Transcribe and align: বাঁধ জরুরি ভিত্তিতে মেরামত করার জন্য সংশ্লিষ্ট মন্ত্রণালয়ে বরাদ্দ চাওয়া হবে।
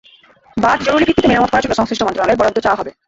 বাঁধ 0.57 0.79
জরুরি 0.85 1.03
ভিত্তিতে 1.07 1.29
মেরামত 1.29 1.49
করার 1.51 1.63
জন্য 1.63 1.77
সংশ্লিষ্ট 1.79 2.03
মন্ত্রণালয়ে 2.05 2.39
বরাদ্দ 2.39 2.57
চাওয়া 2.65 2.79
হবে। 2.79 2.91